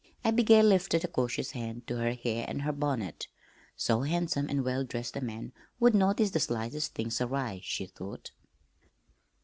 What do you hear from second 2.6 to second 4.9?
her bonnet. So handsome and well